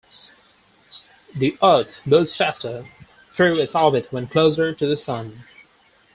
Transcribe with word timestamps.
The 1.35 1.55
earth 1.61 1.99
moves 2.07 2.35
faster 2.35 2.87
through 3.33 3.59
its 3.59 3.75
orbit 3.75 4.07
when 4.11 4.25
closer 4.25 4.73
to 4.73 4.87
the 4.87 4.97
sun. 4.97 5.43